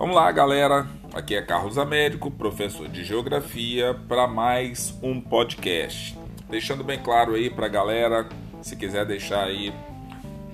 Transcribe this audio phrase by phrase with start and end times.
[0.00, 0.88] Vamos lá, galera.
[1.12, 6.18] Aqui é Carlos Américo, professor de Geografia, para mais um podcast.
[6.48, 8.26] Deixando bem claro aí para a galera,
[8.62, 9.74] se quiser deixar aí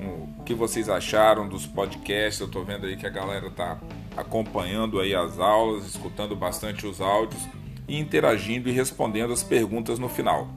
[0.00, 2.40] o que vocês acharam dos podcasts.
[2.40, 3.78] Eu estou vendo aí que a galera tá
[4.16, 7.40] acompanhando aí as aulas, escutando bastante os áudios
[7.86, 10.48] e interagindo e respondendo as perguntas no final.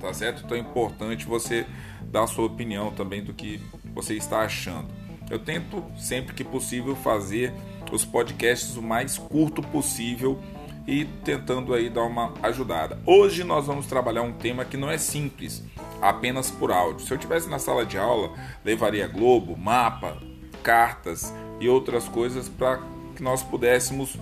[0.00, 0.44] Tá certo?
[0.44, 1.66] Então é importante você
[2.12, 3.60] dar a sua opinião também do que
[3.92, 4.86] você está achando.
[5.28, 7.52] Eu tento sempre que possível fazer
[7.92, 10.40] os podcasts o mais curto possível
[10.86, 13.00] e tentando aí dar uma ajudada.
[13.06, 15.62] Hoje nós vamos trabalhar um tema que não é simples,
[16.00, 17.06] apenas por áudio.
[17.06, 18.32] Se eu tivesse na sala de aula,
[18.64, 20.18] levaria globo, mapa,
[20.62, 22.80] cartas e outras coisas para
[23.14, 24.16] que nós pudéssemos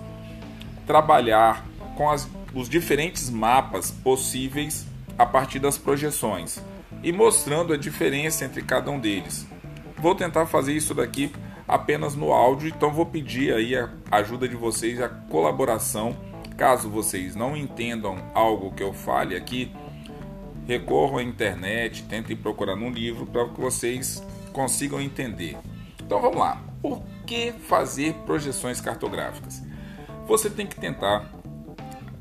[0.85, 4.85] trabalhar com as, os diferentes mapas possíveis
[5.17, 6.61] a partir das projeções
[7.03, 9.45] e mostrando a diferença entre cada um deles.
[9.97, 11.31] Vou tentar fazer isso daqui
[11.67, 16.15] apenas no áudio, então vou pedir aí a ajuda de vocês, a colaboração.
[16.57, 19.71] Caso vocês não entendam algo que eu fale aqui,
[20.67, 25.57] recorram à internet, tentem procurar num livro para que vocês consigam entender.
[26.01, 26.61] Então vamos lá.
[26.81, 29.63] Por que fazer projeções cartográficas?
[30.27, 31.29] Você tem que tentar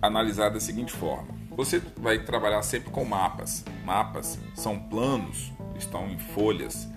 [0.00, 3.64] analisar da seguinte forma: você vai trabalhar sempre com mapas.
[3.84, 6.88] Mapas são planos, estão em folhas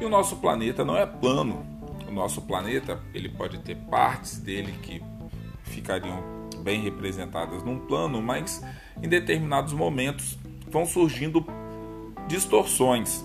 [0.00, 1.64] e o nosso planeta não é plano.
[2.08, 5.02] O nosso planeta ele pode ter partes dele que
[5.64, 6.22] ficariam
[6.62, 8.64] bem representadas num plano, mas
[9.02, 11.44] em determinados momentos vão surgindo
[12.26, 13.24] distorções.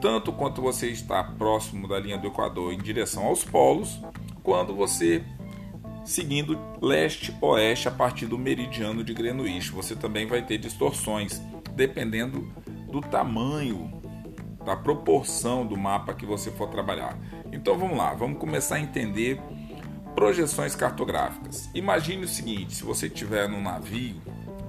[0.00, 4.00] Tanto quanto você está próximo da linha do Equador em direção aos polos,
[4.42, 5.22] quando você
[6.04, 9.70] seguindo leste-oeste a partir do meridiano de Greenwich.
[9.72, 11.40] Você também vai ter distorções,
[11.76, 12.50] dependendo
[12.90, 13.99] do tamanho
[14.64, 17.18] da proporção do mapa que você for trabalhar.
[17.52, 19.40] Então vamos lá, vamos começar a entender
[20.14, 21.70] projeções cartográficas.
[21.74, 24.20] Imagine o seguinte: se você estiver num navio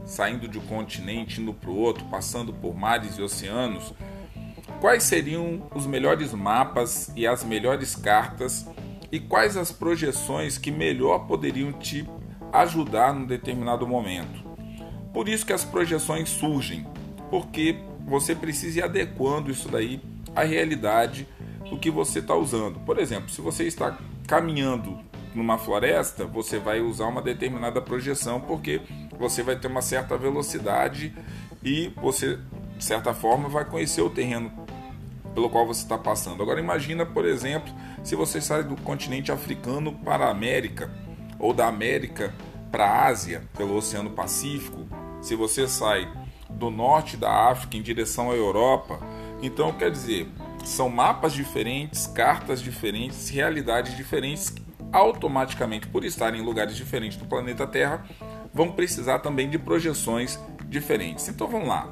[0.05, 3.93] saindo de um continente indo para o outro, passando por mares e oceanos,
[4.79, 8.65] quais seriam os melhores mapas e as melhores cartas
[9.11, 12.07] e quais as projeções que melhor poderiam te
[12.51, 14.43] ajudar num determinado momento.
[15.13, 16.85] Por isso que as projeções surgem,
[17.29, 17.77] porque
[18.11, 20.01] você precisa ir adequando isso daí
[20.35, 21.25] à realidade
[21.69, 22.77] do que você está usando.
[22.81, 24.99] Por exemplo, se você está caminhando
[25.33, 28.81] numa floresta, você vai usar uma determinada projeção porque
[29.17, 31.15] você vai ter uma certa velocidade
[31.63, 32.37] e você,
[32.77, 34.51] de certa forma, vai conhecer o terreno
[35.33, 36.43] pelo qual você está passando.
[36.43, 37.73] Agora imagina, por exemplo,
[38.03, 40.91] se você sai do continente africano para a América
[41.39, 42.33] ou da América
[42.69, 44.85] para a Ásia pelo Oceano Pacífico,
[45.21, 46.11] se você sai
[46.53, 48.99] do norte da África em direção à Europa.
[49.41, 50.29] Então, quer dizer,
[50.63, 54.53] são mapas diferentes, cartas diferentes, realidades diferentes,
[54.91, 58.05] automaticamente, por estarem em lugares diferentes do planeta Terra,
[58.53, 61.27] vão precisar também de projeções diferentes.
[61.27, 61.91] Então, vamos lá.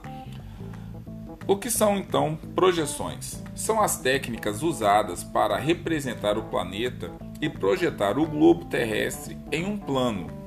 [1.47, 3.41] O que são então projeções?
[3.55, 9.75] São as técnicas usadas para representar o planeta e projetar o globo terrestre em um
[9.75, 10.38] plano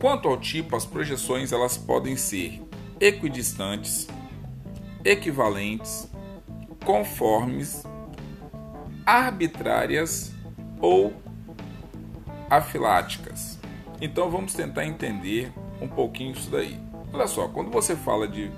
[0.00, 2.62] Quanto ao tipo, as projeções elas podem ser
[3.00, 4.06] equidistantes,
[5.04, 6.08] equivalentes,
[6.84, 7.84] conformes,
[9.04, 10.32] arbitrárias
[10.80, 11.12] ou
[12.48, 13.58] afiláticas.
[14.00, 16.78] Então vamos tentar entender um pouquinho isso daí.
[17.12, 18.50] Olha só, quando você fala de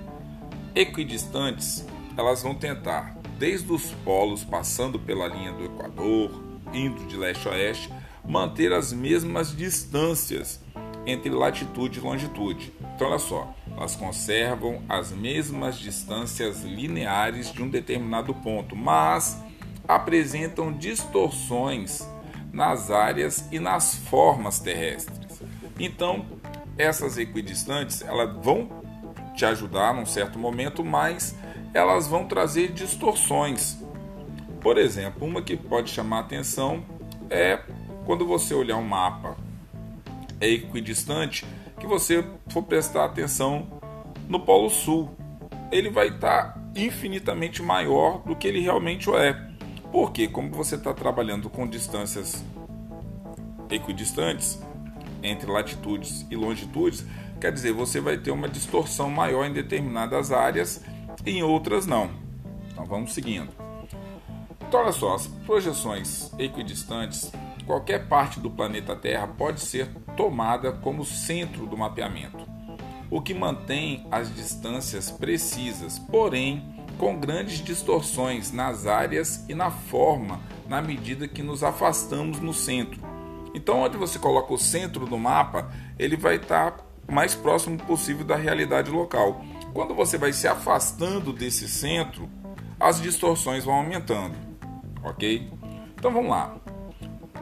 [0.75, 1.85] equidistantes,
[2.15, 7.51] elas vão tentar, desde os polos, passando pela linha do Equador, indo de leste a
[7.51, 7.91] oeste,
[8.23, 10.59] manter as mesmas distâncias
[11.05, 12.73] entre latitude e longitude.
[12.95, 19.41] Então, olha só, elas conservam as mesmas distâncias lineares de um determinado ponto, mas
[19.87, 22.07] apresentam distorções
[22.53, 25.41] nas áreas e nas formas terrestres.
[25.79, 26.25] Então,
[26.77, 28.69] essas equidistantes elas vão
[29.35, 31.35] te ajudar num certo momento, mas
[31.73, 33.77] elas vão trazer distorções.
[34.59, 36.83] Por exemplo, uma que pode chamar atenção
[37.29, 37.59] é
[38.05, 39.35] quando você olhar um mapa
[40.41, 41.45] equidistante,
[41.79, 43.67] que você for prestar atenção
[44.27, 45.09] no Polo Sul.
[45.71, 49.49] Ele vai estar tá infinitamente maior do que ele realmente é.
[49.91, 52.43] Porque, como você está trabalhando com distâncias
[53.69, 54.61] equidistantes
[55.23, 57.05] entre latitudes e longitudes,
[57.39, 60.83] quer dizer, você vai ter uma distorção maior em determinadas áreas
[61.25, 62.09] e em outras não.
[62.71, 63.49] Então vamos seguindo.
[64.67, 67.31] Então, olha só, as projeções equidistantes
[67.71, 69.89] qualquer parte do planeta Terra pode ser
[70.21, 72.47] tomada como centro do mapeamento,
[73.09, 76.63] o que mantém as distâncias precisas, porém
[76.99, 80.39] com grandes distorções nas áreas e na forma,
[80.69, 83.01] na medida que nos afastamos no centro.
[83.55, 86.77] Então, onde você coloca o centro do mapa, ele vai estar
[87.11, 89.43] mais próximo possível da realidade local.
[89.73, 92.29] Quando você vai se afastando desse centro,
[92.79, 94.35] as distorções vão aumentando,
[95.03, 95.51] ok?
[95.95, 96.55] Então vamos lá.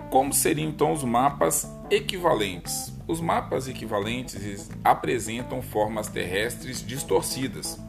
[0.10, 2.94] Como seriam então os mapas equivalentes?
[3.08, 7.80] Os mapas equivalentes apresentam formas terrestres distorcidas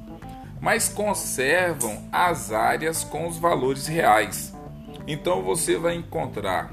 [0.61, 4.55] mas conservam as áreas com os valores reais.
[5.07, 6.71] Então você vai encontrar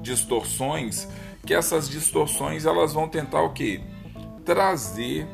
[0.00, 1.08] distorções
[1.44, 3.82] que essas distorções elas vão tentar o que
[4.44, 5.26] trazer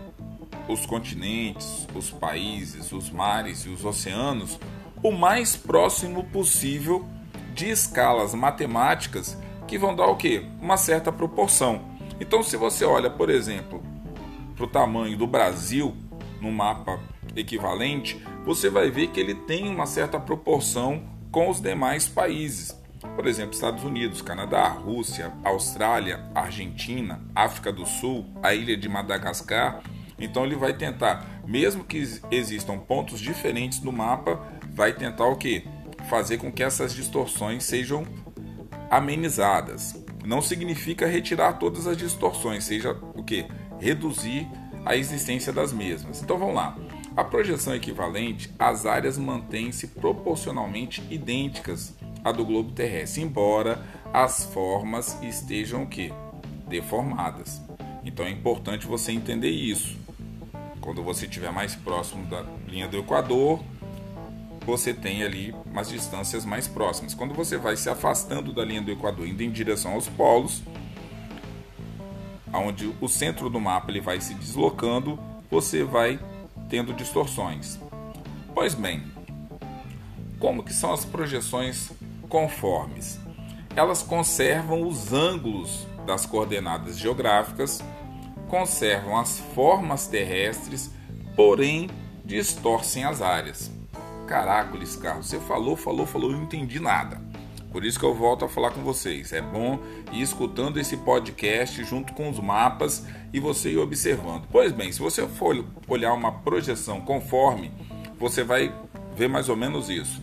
[0.67, 4.59] os continentes, os países, os mares e os oceanos
[5.03, 7.07] o mais próximo possível
[7.55, 9.37] de escalas matemáticas
[9.69, 11.83] que vão dar o que uma certa proporção.
[12.19, 13.83] Então se você olha, por exemplo,
[14.57, 15.95] para o tamanho do Brasil
[16.41, 16.99] no mapa
[17.37, 22.77] equivalente, você vai ver que ele tem uma certa proporção com os demais países.
[23.15, 29.83] Por exemplo, Estados Unidos, Canadá, Rússia, Austrália, Argentina, África do Sul, a ilha de Madagascar.
[30.19, 31.99] Então ele vai tentar, mesmo que
[32.31, 34.41] existam pontos diferentes no mapa,
[34.73, 35.65] vai tentar o que?
[36.09, 38.05] Fazer com que essas distorções sejam
[38.91, 39.95] amenizadas.
[40.25, 43.47] Não significa retirar todas as distorções, seja o que?
[43.79, 44.47] Reduzir
[44.85, 46.23] a existência das mesmas.
[46.23, 46.77] Então vamos lá.
[47.17, 51.95] A projeção equivalente, as áreas mantêm-se proporcionalmente idênticas
[52.25, 53.83] à do globo terrestre, embora
[54.13, 56.13] as formas estejam o quê?
[56.69, 57.61] deformadas.
[58.05, 59.97] Então é importante você entender isso.
[60.81, 63.63] Quando você estiver mais próximo da linha do Equador,
[64.69, 67.15] você tem ali umas distâncias mais próximas.
[67.15, 70.63] Quando você vai se afastando da linha do Equador, indo em direção aos polos,
[72.53, 75.19] onde o centro do mapa ele vai se deslocando,
[75.51, 76.21] você vai
[76.69, 77.79] tendo distorções.
[78.55, 79.05] Pois bem,
[80.39, 81.91] como que são as projeções
[82.29, 83.19] conformes?
[83.75, 87.83] Elas conservam os ângulos das coordenadas geográficas,
[88.49, 90.91] conservam as formas terrestres,
[91.35, 91.89] porém
[92.23, 93.79] distorcem as áreas.
[94.29, 97.19] Caracoles, carro, você falou, falou, falou, não entendi nada.
[97.73, 99.33] Por isso que eu volto a falar com vocês.
[99.33, 99.79] É bom
[100.13, 104.47] ir escutando esse podcast junto com os mapas e você ir observando.
[104.53, 107.73] Pois bem, se você for olhar uma projeção conforme,
[108.19, 108.75] você vai
[109.17, 110.23] ver mais ou menos isso.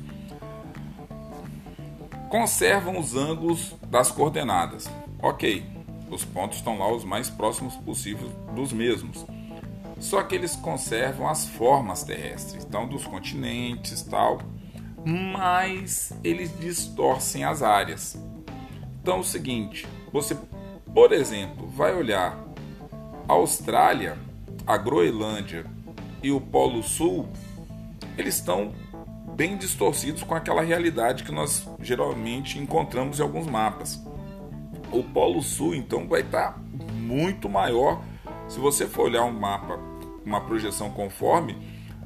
[2.30, 4.88] Conservam os ângulos das coordenadas.
[5.20, 5.66] Ok,
[6.12, 9.26] os pontos estão lá os mais próximos possíveis dos mesmos.
[10.06, 14.40] Só que eles conservam as formas terrestres, então dos continentes, tal,
[15.04, 18.16] mas eles distorcem as áreas.
[19.02, 20.38] Então é o seguinte, você,
[20.94, 22.38] por exemplo, vai olhar
[23.28, 24.16] a Austrália,
[24.68, 25.66] a Groenlândia
[26.22, 27.28] e o Polo Sul,
[28.16, 28.76] eles estão
[29.36, 34.00] bem distorcidos com aquela realidade que nós geralmente encontramos em alguns mapas.
[34.92, 36.60] O Polo Sul, então, vai estar
[36.94, 38.04] muito maior.
[38.48, 39.95] Se você for olhar um mapa,
[40.26, 41.58] uma projeção conforme,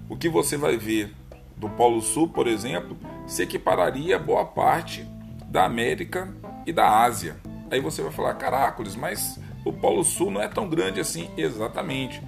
[0.09, 1.15] o que você vai ver
[1.55, 5.07] do Polo Sul, por exemplo, se equipararia a boa parte
[5.45, 6.33] da América
[6.65, 7.37] e da Ásia.
[7.71, 11.29] Aí você vai falar, caracoles, mas o Polo Sul não é tão grande assim.
[11.37, 12.21] Exatamente.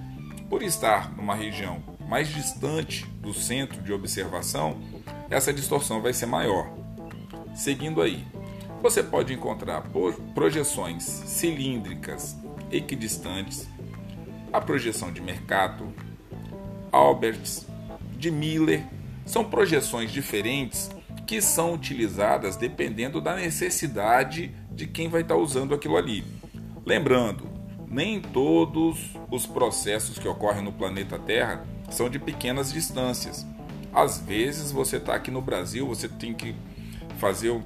[0.48, 4.76] Por estar numa região mais distante do centro de observação,
[5.30, 6.70] essa distorção vai ser maior.
[7.54, 8.24] Seguindo aí,
[8.82, 9.82] você pode encontrar
[10.34, 12.36] projeções cilíndricas
[12.70, 13.68] equidistantes,
[14.52, 15.88] a projeção de Mercator,
[16.90, 17.66] Alberts,
[18.18, 18.84] de Miller
[19.24, 20.90] são projeções diferentes
[21.26, 26.24] que são utilizadas dependendo da necessidade de quem vai estar usando aquilo ali.
[26.84, 27.48] Lembrando,
[27.88, 33.46] nem todos os processos que ocorrem no planeta Terra são de pequenas distâncias.
[33.94, 36.54] Às vezes você está aqui no Brasil, você tem que
[37.18, 37.58] fazer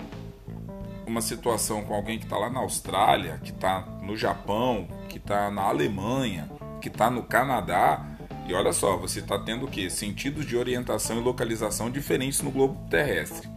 [1.06, 5.50] uma situação com alguém que está lá na Austrália, que está no Japão, que está
[5.50, 6.50] na Alemanha,
[6.86, 8.06] que está no Canadá
[8.46, 9.90] e olha só, você está tendo o que?
[9.90, 13.48] Sentidos de orientação e localização diferentes no globo terrestre.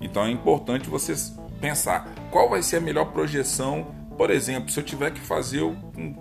[0.00, 1.14] Então é importante você
[1.60, 3.92] pensar qual vai ser a melhor projeção.
[4.16, 6.14] Por exemplo, se eu tiver que fazer um,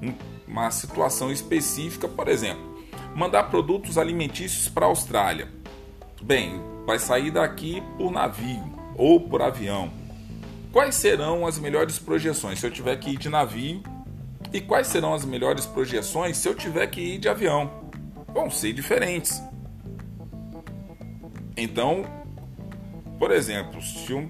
[0.00, 0.14] um,
[0.48, 2.82] uma situação específica, por exemplo,
[3.14, 5.48] mandar produtos alimentícios para a Austrália.
[6.22, 8.64] Bem, vai sair daqui por navio
[8.96, 9.90] ou por avião.
[10.72, 12.60] Quais serão as melhores projeções?
[12.60, 13.82] Se eu tiver que ir de navio,
[14.52, 17.70] e quais serão as melhores projeções se eu tiver que ir de avião?
[18.32, 19.42] Vão ser diferentes.
[21.56, 22.04] Então,
[23.18, 24.28] por exemplo, se um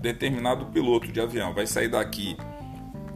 [0.00, 2.36] determinado piloto de avião vai sair daqui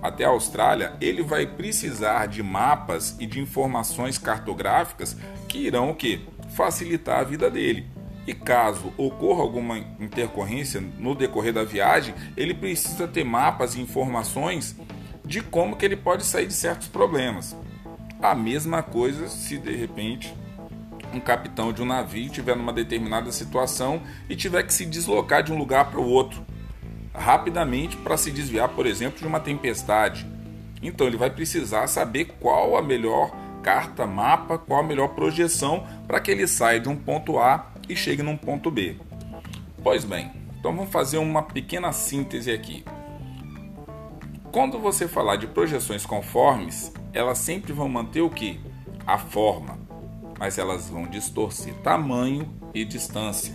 [0.03, 5.17] até a Austrália, ele vai precisar de mapas e de informações cartográficas
[5.49, 6.21] que irão o quê?
[6.57, 7.87] facilitar a vida dele.
[8.27, 14.75] E caso ocorra alguma intercorrência no decorrer da viagem, ele precisa ter mapas e informações
[15.27, 17.57] de como que ele pode sair de certos problemas.
[18.23, 20.35] A mesma coisa se de repente
[21.13, 25.53] um capitão de um navio estiver numa determinada situação e tiver que se deslocar de
[25.53, 26.45] um lugar para o outro
[27.17, 30.27] rapidamente para se desviar, por exemplo, de uma tempestade.
[30.83, 36.21] Então ele vai precisar saber qual a melhor carta, mapa, qual a melhor projeção para
[36.21, 38.97] que ele saia de um ponto A e chegue num ponto B.
[39.83, 42.85] Pois bem, então vamos fazer uma pequena síntese aqui.
[44.57, 48.59] Quando você falar de projeções conformes, elas sempre vão manter o que?
[49.07, 49.79] A forma,
[50.39, 53.55] mas elas vão distorcer tamanho e distância.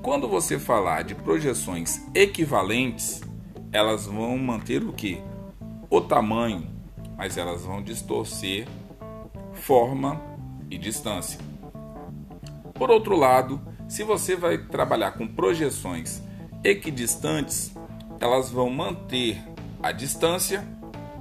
[0.00, 3.20] Quando você falar de projeções equivalentes,
[3.70, 5.22] elas vão manter o que?
[5.90, 6.66] O tamanho,
[7.14, 8.66] mas elas vão distorcer
[9.52, 10.22] forma
[10.70, 11.38] e distância.
[12.72, 16.22] Por outro lado, se você vai trabalhar com projeções
[16.64, 17.74] equidistantes,
[18.18, 19.51] elas vão manter
[19.82, 20.64] a distância,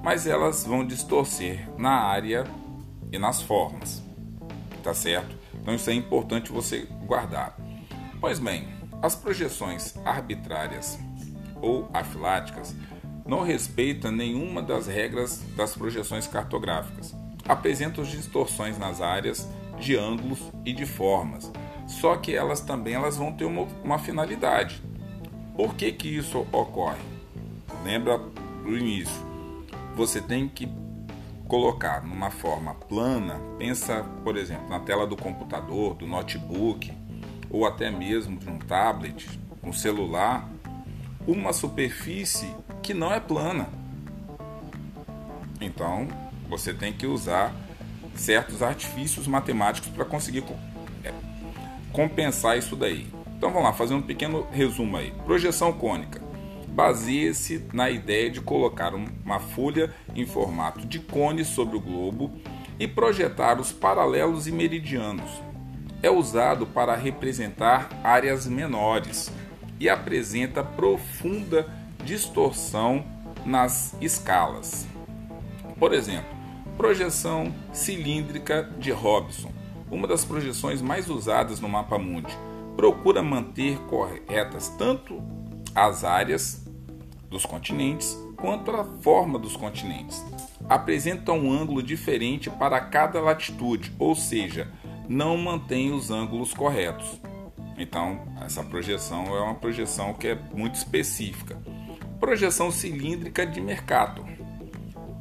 [0.03, 2.45] mas elas vão distorcer na área
[3.11, 4.03] e nas formas.
[4.83, 5.35] Tá certo?
[5.53, 7.57] Então isso é importante você guardar.
[8.19, 8.67] Pois bem,
[9.01, 10.99] as projeções arbitrárias
[11.61, 12.75] ou afiláticas
[13.25, 17.15] não respeitam nenhuma das regras das projeções cartográficas.
[17.47, 19.47] Apresentam distorções nas áreas
[19.79, 21.51] de ângulos e de formas,
[21.87, 24.81] só que elas também elas vão ter uma, uma finalidade.
[25.55, 27.01] Por que, que isso ocorre?
[27.83, 28.19] Lembra
[28.63, 29.25] do início.
[29.95, 30.67] Você tem que
[31.47, 36.93] colocar numa forma plana, pensa, por exemplo, na tela do computador, do notebook,
[37.49, 39.27] ou até mesmo de um tablet,
[39.61, 40.49] um celular,
[41.27, 42.49] uma superfície
[42.81, 43.67] que não é plana.
[45.59, 46.07] Então,
[46.49, 47.53] você tem que usar
[48.15, 50.43] certos artifícios matemáticos para conseguir
[51.03, 51.13] é,
[51.91, 53.07] compensar isso daí.
[53.37, 55.11] Então vamos lá, fazer um pequeno resumo aí.
[55.25, 56.20] Projeção cônica.
[56.71, 62.31] Baseia-se na ideia de colocar uma folha em formato de cone sobre o globo
[62.79, 65.29] e projetar os paralelos e meridianos,
[66.01, 69.31] é usado para representar áreas menores
[69.79, 71.67] e apresenta profunda
[72.03, 73.05] distorção
[73.45, 74.87] nas escalas.
[75.77, 76.29] Por exemplo,
[76.77, 79.51] projeção cilíndrica de Robson,
[79.89, 82.35] uma das projeções mais usadas no mapa mundi,
[82.75, 85.21] procura manter corretas tanto
[85.75, 86.60] as áreas
[87.31, 90.23] dos continentes quanto a forma dos continentes.
[90.69, 94.69] Apresenta um ângulo diferente para cada latitude, ou seja,
[95.07, 97.19] não mantém os ângulos corretos.
[97.77, 101.57] Então, essa projeção é uma projeção que é muito específica.
[102.19, 104.25] Projeção cilíndrica de Mercator.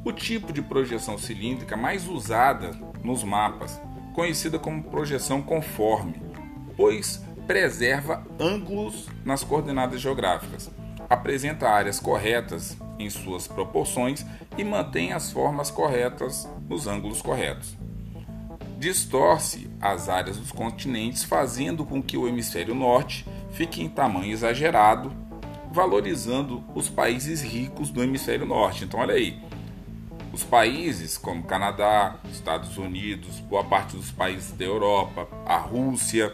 [0.04, 2.72] O tipo de projeção cilíndrica mais usada
[3.04, 3.80] nos mapas,
[4.14, 6.20] conhecida como projeção conforme,
[6.76, 10.70] pois preserva ângulos nas coordenadas geográficas,
[11.10, 14.24] apresenta áreas corretas em suas proporções
[14.56, 17.76] e mantém as formas corretas nos ângulos corretos
[18.80, 25.12] distorce as áreas dos continentes, fazendo com que o hemisfério norte fique em tamanho exagerado,
[25.70, 28.84] valorizando os países ricos do hemisfério norte.
[28.84, 29.38] Então, olha aí,
[30.32, 36.32] os países como Canadá, Estados Unidos, boa parte dos países da Europa, a Rússia,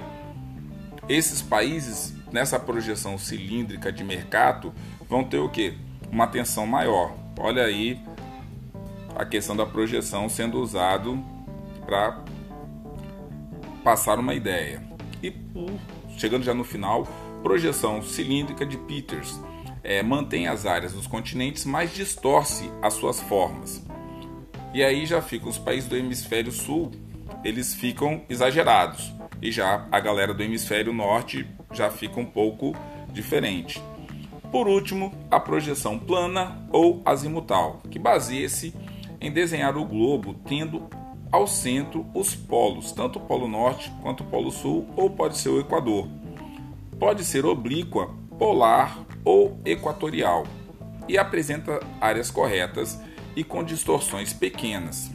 [1.08, 4.72] esses países nessa projeção cilíndrica de mercado
[5.08, 5.74] vão ter o que?
[6.10, 7.14] Uma atenção maior.
[7.38, 8.00] Olha aí
[9.14, 11.22] a questão da projeção sendo usado
[11.84, 12.22] para
[13.82, 14.82] passar uma ideia.
[15.22, 15.32] E
[16.18, 17.06] chegando já no final,
[17.42, 19.40] projeção cilíndrica de Peters
[19.82, 23.82] é, mantém as áreas dos continentes, mas distorce as suas formas.
[24.74, 26.90] E aí já ficam os países do hemisfério sul,
[27.44, 29.14] eles ficam exagerados.
[29.40, 32.74] E já a galera do hemisfério norte já fica um pouco
[33.12, 33.82] diferente.
[34.50, 38.74] Por último, a projeção plana ou azimutal, que baseia-se
[39.20, 40.88] em desenhar o globo tendo
[41.30, 45.48] ao centro os polos, tanto o Polo Norte quanto o Polo Sul, ou pode ser
[45.48, 46.08] o Equador.
[46.98, 50.44] Pode ser oblíqua, polar ou equatorial
[51.08, 52.98] e apresenta áreas corretas
[53.34, 55.10] e com distorções pequenas.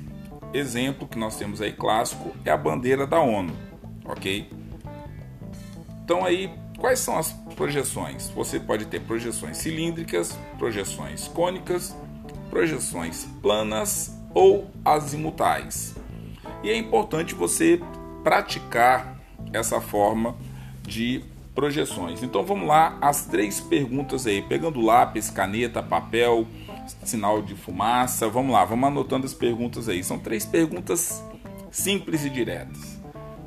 [0.53, 3.53] Exemplo que nós temos aí clássico é a bandeira da ONU,
[4.11, 4.49] ok?
[6.03, 8.29] Então aí, quais são as projeções?
[8.29, 11.95] Você pode ter projeções cilíndricas, projeções cônicas,
[12.49, 15.95] projeções planas ou azimutais.
[16.63, 17.81] E é importante você
[18.23, 19.19] praticar
[19.53, 20.35] essa forma
[20.83, 21.23] de
[21.55, 22.23] projeções.
[22.23, 26.47] Então vamos lá, as três perguntas aí, pegando lápis, caneta, papel,
[27.03, 28.29] sinal de fumaça.
[28.29, 30.03] Vamos lá, vamos anotando as perguntas aí.
[30.03, 31.23] São três perguntas
[31.71, 33.00] simples e diretas.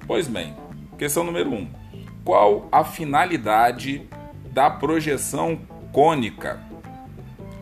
[0.06, 0.54] Pois bem,
[0.98, 1.66] questão número um:
[2.24, 4.06] Qual a finalidade
[4.52, 5.58] da projeção
[5.92, 6.60] cônica?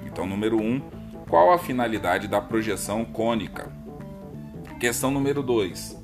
[0.04, 0.80] Então, número um:
[1.28, 3.70] Qual a finalidade da projeção cônica?
[4.80, 5.96] Questão número 2: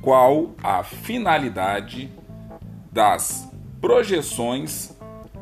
[0.00, 2.10] Qual a finalidade
[2.90, 3.46] das
[3.82, 4.96] projeções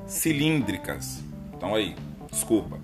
[0.05, 1.23] cilíndricas?
[1.57, 1.95] Então aí,
[2.29, 2.81] desculpa.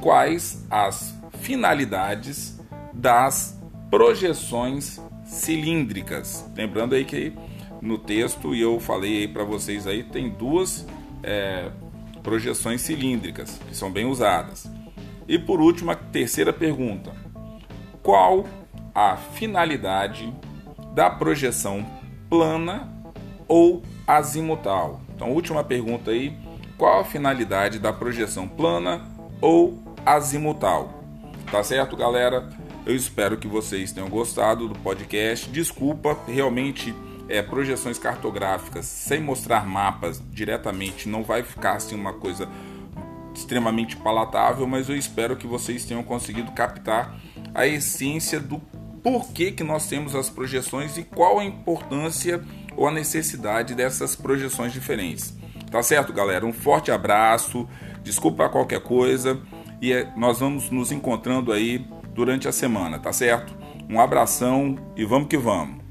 [0.00, 2.60] Quais as finalidades
[2.92, 3.56] das
[3.88, 5.00] projeções
[5.32, 6.44] cilíndricas?
[6.54, 7.32] Lembrando aí que
[7.80, 10.86] no texto e eu falei aí para vocês aí tem duas
[11.22, 11.70] é,
[12.22, 14.70] projeções cilíndricas que são bem usadas.
[15.26, 17.12] E por último, a terceira pergunta:
[18.02, 18.44] qual
[18.94, 20.32] a finalidade
[20.94, 21.84] da projeção
[22.28, 22.92] plana
[23.48, 25.00] ou azimutal?
[25.14, 26.36] Então, última pergunta aí:
[26.76, 29.02] qual a finalidade da projeção plana
[29.40, 31.02] ou azimutal?
[31.50, 32.48] Tá certo, galera?
[32.84, 35.48] Eu espero que vocês tenham gostado do podcast.
[35.48, 36.92] Desculpa, realmente
[37.28, 42.48] é, projeções cartográficas sem mostrar mapas diretamente não vai ficar assim uma coisa
[43.32, 47.16] extremamente palatável, mas eu espero que vocês tenham conseguido captar
[47.54, 48.58] a essência do
[49.02, 52.42] porquê que nós temos as projeções e qual a importância
[52.76, 55.34] ou a necessidade dessas projeções diferentes.
[55.70, 56.44] Tá certo, galera?
[56.44, 57.66] Um forte abraço,
[58.02, 59.40] desculpa qualquer coisa
[59.80, 63.56] e é, nós vamos nos encontrando aí durante a semana, tá certo?
[63.88, 65.81] Um abração e vamos que vamos.